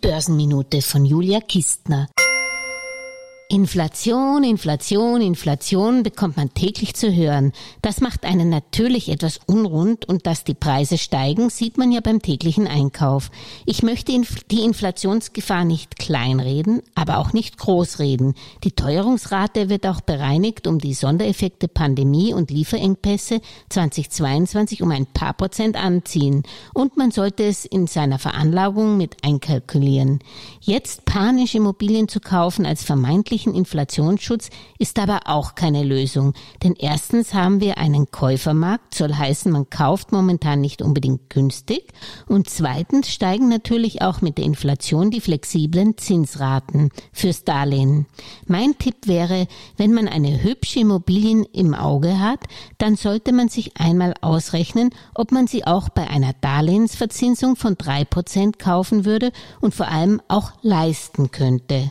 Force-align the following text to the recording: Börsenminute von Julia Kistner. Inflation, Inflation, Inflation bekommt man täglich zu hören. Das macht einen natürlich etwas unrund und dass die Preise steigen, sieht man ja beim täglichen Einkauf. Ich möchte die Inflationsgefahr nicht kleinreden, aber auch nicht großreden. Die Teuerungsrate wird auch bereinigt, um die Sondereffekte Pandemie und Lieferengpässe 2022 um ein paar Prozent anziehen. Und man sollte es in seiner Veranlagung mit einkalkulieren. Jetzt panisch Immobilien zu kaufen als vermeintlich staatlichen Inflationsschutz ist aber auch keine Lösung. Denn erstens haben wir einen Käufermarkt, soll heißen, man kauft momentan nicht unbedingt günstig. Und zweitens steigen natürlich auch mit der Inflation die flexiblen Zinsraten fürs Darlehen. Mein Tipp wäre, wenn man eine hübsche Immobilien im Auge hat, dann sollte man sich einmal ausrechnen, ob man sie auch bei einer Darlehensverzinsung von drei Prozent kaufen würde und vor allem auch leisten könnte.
Börsenminute 0.00 0.80
von 0.80 1.04
Julia 1.04 1.40
Kistner. 1.40 2.08
Inflation, 3.52 4.44
Inflation, 4.44 5.20
Inflation 5.20 6.02
bekommt 6.02 6.38
man 6.38 6.54
täglich 6.54 6.94
zu 6.94 7.14
hören. 7.14 7.52
Das 7.82 8.00
macht 8.00 8.24
einen 8.24 8.48
natürlich 8.48 9.10
etwas 9.10 9.40
unrund 9.46 10.08
und 10.08 10.26
dass 10.26 10.44
die 10.44 10.54
Preise 10.54 10.96
steigen, 10.96 11.50
sieht 11.50 11.76
man 11.76 11.92
ja 11.92 12.00
beim 12.00 12.22
täglichen 12.22 12.66
Einkauf. 12.66 13.30
Ich 13.66 13.82
möchte 13.82 14.18
die 14.50 14.62
Inflationsgefahr 14.62 15.66
nicht 15.66 15.98
kleinreden, 15.98 16.80
aber 16.94 17.18
auch 17.18 17.34
nicht 17.34 17.58
großreden. 17.58 18.36
Die 18.64 18.72
Teuerungsrate 18.72 19.68
wird 19.68 19.86
auch 19.86 20.00
bereinigt, 20.00 20.66
um 20.66 20.78
die 20.78 20.94
Sondereffekte 20.94 21.68
Pandemie 21.68 22.32
und 22.32 22.50
Lieferengpässe 22.50 23.42
2022 23.68 24.82
um 24.82 24.90
ein 24.92 25.04
paar 25.04 25.34
Prozent 25.34 25.76
anziehen. 25.76 26.42
Und 26.72 26.96
man 26.96 27.10
sollte 27.10 27.44
es 27.44 27.66
in 27.66 27.86
seiner 27.86 28.18
Veranlagung 28.18 28.96
mit 28.96 29.22
einkalkulieren. 29.22 30.20
Jetzt 30.62 31.04
panisch 31.04 31.54
Immobilien 31.54 32.08
zu 32.08 32.18
kaufen 32.18 32.64
als 32.64 32.82
vermeintlich 32.82 33.41
staatlichen 33.42 33.54
Inflationsschutz 33.54 34.50
ist 34.78 34.98
aber 34.98 35.22
auch 35.26 35.54
keine 35.54 35.82
Lösung. 35.82 36.34
Denn 36.62 36.74
erstens 36.78 37.34
haben 37.34 37.60
wir 37.60 37.78
einen 37.78 38.10
Käufermarkt, 38.10 38.94
soll 38.94 39.14
heißen, 39.14 39.50
man 39.50 39.68
kauft 39.68 40.12
momentan 40.12 40.60
nicht 40.60 40.82
unbedingt 40.82 41.28
günstig. 41.30 41.88
Und 42.26 42.48
zweitens 42.48 43.08
steigen 43.10 43.48
natürlich 43.48 44.02
auch 44.02 44.20
mit 44.20 44.38
der 44.38 44.44
Inflation 44.44 45.10
die 45.10 45.20
flexiblen 45.20 45.96
Zinsraten 45.98 46.90
fürs 47.12 47.44
Darlehen. 47.44 48.06
Mein 48.46 48.78
Tipp 48.78 49.06
wäre, 49.06 49.46
wenn 49.76 49.92
man 49.92 50.08
eine 50.08 50.42
hübsche 50.42 50.80
Immobilien 50.80 51.44
im 51.52 51.74
Auge 51.74 52.20
hat, 52.20 52.40
dann 52.78 52.96
sollte 52.96 53.32
man 53.32 53.48
sich 53.48 53.76
einmal 53.76 54.14
ausrechnen, 54.20 54.90
ob 55.14 55.32
man 55.32 55.46
sie 55.46 55.66
auch 55.66 55.88
bei 55.88 56.08
einer 56.08 56.32
Darlehensverzinsung 56.40 57.56
von 57.56 57.76
drei 57.76 58.04
Prozent 58.04 58.58
kaufen 58.58 59.04
würde 59.04 59.32
und 59.60 59.74
vor 59.74 59.88
allem 59.88 60.20
auch 60.28 60.52
leisten 60.62 61.30
könnte. 61.30 61.90